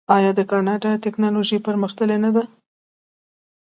آیا 0.15 0.31
د 0.35 0.41
کاناډا 0.51 0.91
ټیکنالوژي 1.03 1.57
پرمختللې 1.65 2.17
نه 2.23 2.29
ده؟ 2.35 2.43